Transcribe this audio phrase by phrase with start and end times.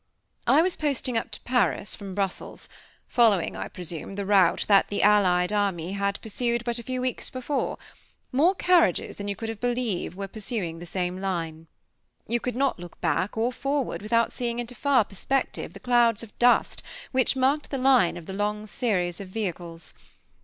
[0.47, 2.67] I was posting up to Paris from Brussels,
[3.07, 7.29] following, I presume, the route that the allied army had pursued but a few weeks
[7.29, 7.77] before
[8.31, 11.67] more carriages than you could believe were pursuing the same line.
[12.27, 16.35] You could not look back or forward, without seeing into far perspective the clouds of
[16.39, 16.81] dust
[17.11, 19.93] which marked the line of the long series of vehicles.